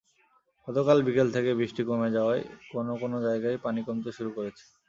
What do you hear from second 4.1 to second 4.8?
শুরু করেছে।